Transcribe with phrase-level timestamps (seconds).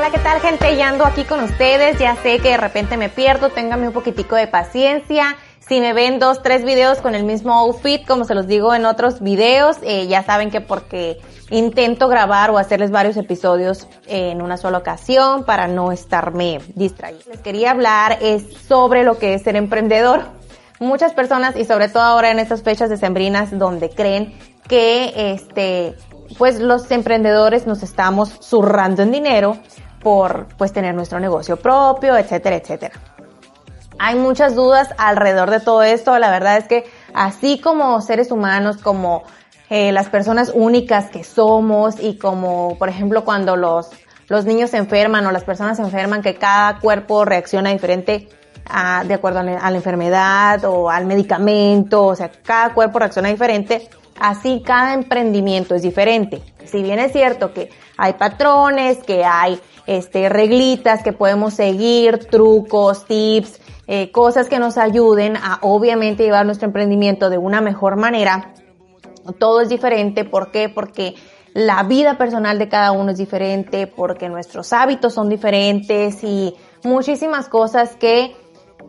[0.00, 0.76] Hola, ¿qué tal gente?
[0.76, 4.34] Ya ando aquí con ustedes, ya sé que de repente me pierdo, ténganme un poquitico
[4.34, 5.36] de paciencia.
[5.58, 8.86] Si me ven dos, tres videos con el mismo outfit, como se los digo en
[8.86, 14.56] otros videos, eh, ya saben que porque intento grabar o hacerles varios episodios en una
[14.56, 17.20] sola ocasión para no estarme distraída.
[17.28, 20.22] Les quería hablar es sobre lo que es ser emprendedor.
[20.78, 24.32] Muchas personas y sobre todo ahora en estas fechas decembrinas donde creen
[24.66, 25.94] que este
[26.38, 29.58] pues los emprendedores nos estamos zurrando en dinero
[30.02, 32.94] por pues tener nuestro negocio propio, etcétera, etcétera.
[33.98, 36.18] Hay muchas dudas alrededor de todo esto.
[36.18, 39.24] La verdad es que así como seres humanos, como
[39.68, 43.90] eh, las personas únicas que somos y como por ejemplo cuando los,
[44.28, 48.28] los niños se enferman o las personas se enferman, que cada cuerpo reacciona diferente
[49.04, 53.88] de acuerdo a la enfermedad o al medicamento, o sea, cada cuerpo reacciona diferente.
[54.20, 56.42] Así cada emprendimiento es diferente.
[56.66, 63.06] Si bien es cierto que hay patrones, que hay este, reglitas que podemos seguir, trucos,
[63.06, 68.52] tips, eh, cosas que nos ayuden a obviamente llevar nuestro emprendimiento de una mejor manera.
[69.38, 70.24] Todo es diferente.
[70.24, 70.68] ¿Por qué?
[70.68, 71.14] Porque
[71.54, 76.54] la vida personal de cada uno es diferente, porque nuestros hábitos son diferentes y
[76.84, 78.36] muchísimas cosas que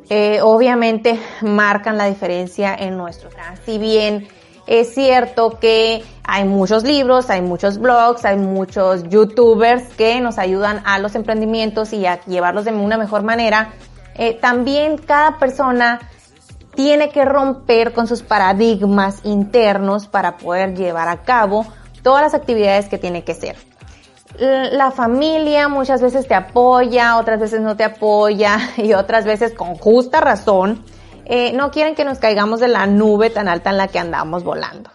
[0.10, 3.30] eh, obviamente marcan la diferencia en nuestro.
[3.66, 4.28] Si bien
[4.68, 10.82] es cierto que hay muchos libros, hay muchos blogs, hay muchos youtubers que nos ayudan
[10.86, 13.74] a los emprendimientos y a llevarlos de una mejor manera.
[14.16, 16.00] Eh, también cada persona
[16.76, 21.66] tiene que romper con sus paradigmas internos para poder llevar a cabo
[22.02, 23.56] todas las actividades que tiene que hacer.
[24.40, 29.76] La familia muchas veces te apoya, otras veces no te apoya y otras veces con
[29.76, 30.84] justa razón
[31.34, 34.44] eh, no quieren que nos caigamos de la nube tan alta en la que andamos
[34.44, 34.90] volando.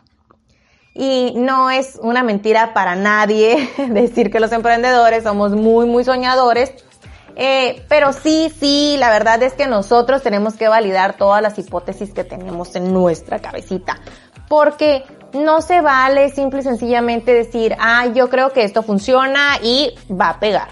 [0.93, 6.75] Y no es una mentira para nadie decir que los emprendedores somos muy, muy soñadores.
[7.37, 12.13] Eh, pero sí, sí, la verdad es que nosotros tenemos que validar todas las hipótesis
[12.13, 13.99] que tenemos en nuestra cabecita.
[14.47, 19.95] Porque no se vale simple y sencillamente decir, ah, yo creo que esto funciona y
[20.11, 20.69] va a pegar.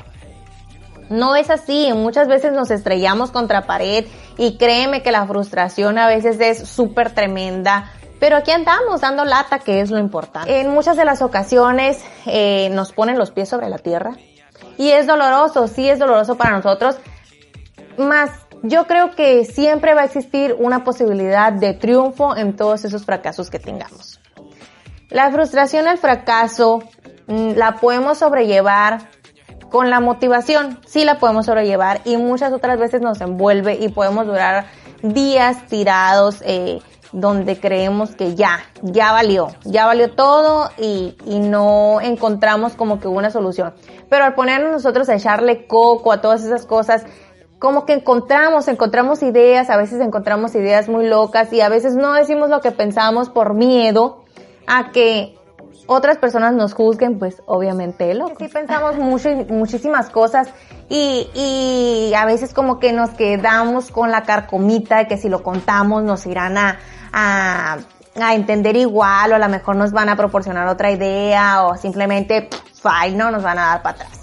[1.08, 4.04] No es así, muchas veces nos estrellamos contra pared
[4.36, 7.90] y créeme que la frustración a veces es súper tremenda.
[8.20, 10.60] Pero aquí andamos dando lata, que es lo importante.
[10.60, 14.16] En muchas de las ocasiones eh, nos ponen los pies sobre la tierra
[14.78, 16.96] y es doloroso, sí es doloroso para nosotros.
[17.98, 18.30] Más
[18.62, 23.50] yo creo que siempre va a existir una posibilidad de triunfo en todos esos fracasos
[23.50, 24.20] que tengamos.
[25.10, 26.82] La frustración al fracaso
[27.26, 29.10] mm, la podemos sobrellevar
[29.74, 34.24] con la motivación sí la podemos sobrellevar y muchas otras veces nos envuelve y podemos
[34.24, 34.66] durar
[35.02, 36.78] días tirados eh,
[37.10, 43.08] donde creemos que ya, ya valió, ya valió todo y, y no encontramos como que
[43.08, 43.74] una solución.
[44.08, 47.04] Pero al ponernos nosotros a echarle coco a todas esas cosas,
[47.58, 52.12] como que encontramos, encontramos ideas, a veces encontramos ideas muy locas y a veces no
[52.12, 54.22] decimos lo que pensamos por miedo
[54.68, 55.34] a que
[55.86, 60.48] otras personas nos juzguen, pues obviamente lo Sí pensamos mucho, muchísimas cosas
[60.88, 65.42] y, y a veces como que nos quedamos con la carcomita de que si lo
[65.42, 66.78] contamos nos irán a,
[67.12, 67.78] a,
[68.20, 72.48] a entender igual o a lo mejor nos van a proporcionar otra idea o simplemente,
[72.74, 74.20] fine, no nos van a dar para atrás.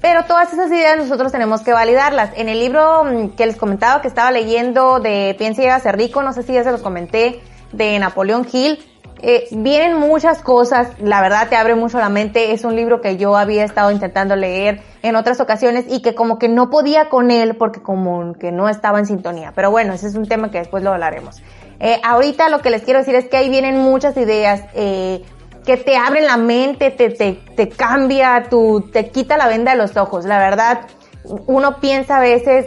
[0.00, 2.30] Pero todas esas ideas nosotros tenemos que validarlas.
[2.36, 5.96] En el libro mm, que les comentaba que estaba leyendo de Piensa y a ser
[5.96, 7.40] rico, no sé si ya se los comenté,
[7.72, 8.78] de Napoleón Hill,
[9.22, 13.16] eh, vienen muchas cosas, la verdad te abre mucho la mente, es un libro que
[13.16, 17.30] yo había estado intentando leer en otras ocasiones y que como que no podía con
[17.30, 19.52] él porque como que no estaba en sintonía.
[19.54, 21.42] Pero bueno, ese es un tema que después lo hablaremos.
[21.80, 25.22] Eh, ahorita lo que les quiero decir es que ahí vienen muchas ideas eh,
[25.64, 29.78] que te abren la mente, te, te, te cambia, tu, te quita la venda de
[29.78, 30.26] los ojos.
[30.26, 30.82] La verdad,
[31.46, 32.66] uno piensa a veces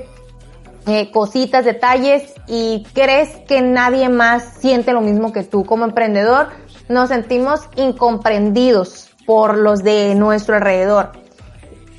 [0.90, 6.48] eh, cositas, detalles y crees que nadie más siente lo mismo que tú como emprendedor,
[6.88, 11.12] nos sentimos incomprendidos por los de nuestro alrededor.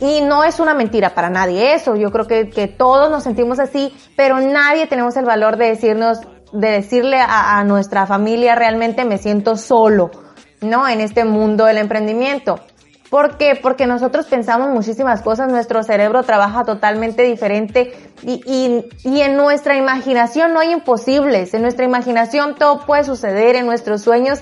[0.01, 3.95] Y no es una mentira para nadie eso, yo creo que, todos nos sentimos así,
[4.17, 6.19] pero nadie tenemos el valor de decirnos,
[6.53, 10.11] de decirle a nuestra familia realmente me siento solo,
[10.61, 10.89] ¿no?
[10.89, 12.59] En este mundo del emprendimiento.
[13.11, 13.59] ¿Por qué?
[13.61, 17.93] Porque nosotros pensamos muchísimas cosas, nuestro cerebro trabaja totalmente diferente
[18.23, 23.57] y, y, y, en nuestra imaginación no hay imposibles, en nuestra imaginación todo puede suceder,
[23.57, 24.41] en nuestros sueños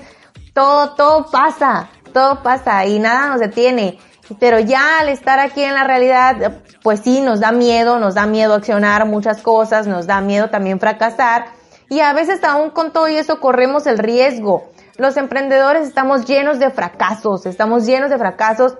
[0.53, 3.97] todo, todo pasa, todo pasa y nada nos detiene.
[4.39, 8.27] Pero ya al estar aquí en la realidad, pues sí, nos da miedo, nos da
[8.27, 11.45] miedo accionar muchas cosas, nos da miedo también fracasar
[11.89, 14.69] y a veces aún con todo eso corremos el riesgo
[14.99, 18.77] los emprendedores estamos llenos de fracasos, estamos llenos de fracasos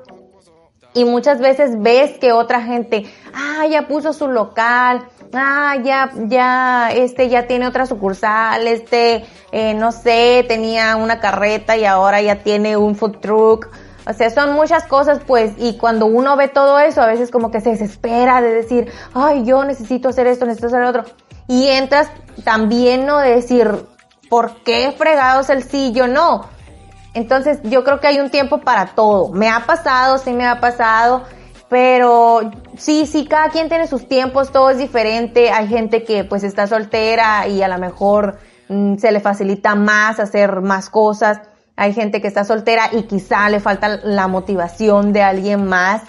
[0.94, 6.92] y muchas veces ves que otra gente, ah, ya puso su local, ah, ya, ya,
[6.92, 12.44] este ya tiene otra sucursal, este, eh, no sé, tenía una carreta y ahora ya
[12.44, 13.70] tiene un food truck.
[14.06, 17.52] O sea, son muchas cosas, pues, y cuando uno ve todo eso, a veces como
[17.52, 21.04] que se desespera de decir, ay, yo necesito hacer esto, necesito hacer otro.
[21.48, 22.10] Y entras
[22.44, 23.20] también, ¿no?
[23.20, 23.86] De decir,
[24.30, 26.46] ¿por qué fregados el sí, yo no?
[27.14, 29.30] Entonces yo creo que hay un tiempo para todo.
[29.30, 31.24] Me ha pasado, sí me ha pasado,
[31.68, 35.52] pero sí, sí, cada quien tiene sus tiempos, todo es diferente.
[35.52, 38.38] Hay gente que pues está soltera y a lo mejor
[38.70, 41.42] mm, se le facilita más hacer más cosas.
[41.76, 46.04] Hay gente que está soltera y quizá le falta la motivación de alguien más.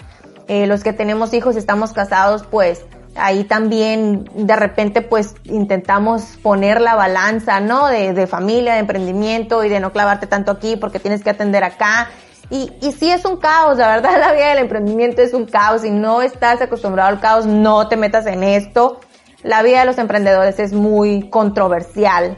[0.47, 2.85] Eh, los que tenemos hijos, estamos casados, pues
[3.15, 7.87] ahí también de repente pues intentamos poner la balanza, ¿no?
[7.87, 12.09] De, familia, de emprendimiento y de no clavarte tanto aquí porque tienes que atender acá.
[12.49, 15.81] Y, y sí es un caos, la verdad la vida del emprendimiento es un caos.
[15.81, 18.99] Si no estás acostumbrado al caos, no te metas en esto.
[19.43, 22.37] La vida de los emprendedores es muy controversial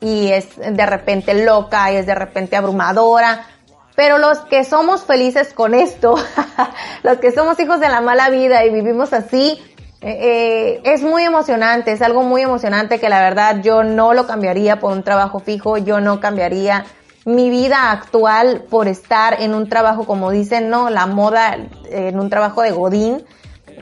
[0.00, 3.46] y es de repente loca y es de repente abrumadora.
[3.94, 6.14] Pero los que somos felices con esto,
[7.02, 9.60] los que somos hijos de la mala vida y vivimos así,
[10.00, 14.26] eh, eh, es muy emocionante, es algo muy emocionante que la verdad yo no lo
[14.26, 16.84] cambiaría por un trabajo fijo, yo no cambiaría
[17.24, 21.56] mi vida actual por estar en un trabajo, como dicen, no, la moda,
[21.88, 23.24] en un trabajo de Godín.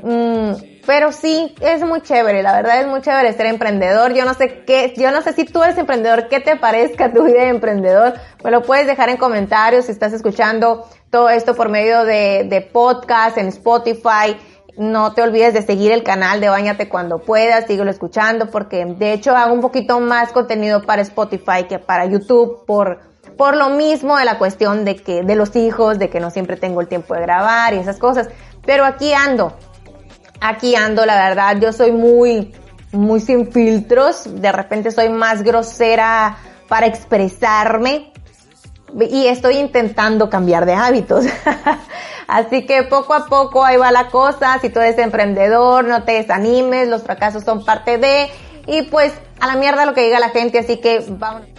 [0.03, 0.53] Mm,
[0.87, 4.13] pero sí, es muy chévere, la verdad es muy chévere ser emprendedor.
[4.13, 7.25] Yo no sé qué, yo no sé si tú eres emprendedor, qué te parezca tu
[7.25, 8.15] vida de emprendedor.
[8.43, 12.61] Me lo puedes dejar en comentarios si estás escuchando todo esto por medio de, de
[12.61, 14.37] podcast, en Spotify.
[14.77, 19.13] No te olvides de seguir el canal de Bañate cuando puedas, síguelo escuchando porque de
[19.13, 23.01] hecho hago un poquito más contenido para Spotify que para YouTube por,
[23.37, 26.57] por lo mismo de la cuestión de que, de los hijos, de que no siempre
[26.57, 28.29] tengo el tiempo de grabar y esas cosas.
[28.65, 29.55] Pero aquí ando,
[30.41, 32.53] aquí ando, la verdad, yo soy muy,
[32.93, 36.37] muy sin filtros, de repente soy más grosera
[36.69, 38.13] para expresarme.
[39.09, 41.25] Y estoy intentando cambiar de hábitos.
[42.27, 46.13] Así que poco a poco ahí va la cosa, si tú eres emprendedor, no te
[46.13, 48.29] desanimes, los fracasos son parte de,
[48.67, 51.50] y pues a la mierda lo que diga la gente, así que vamos.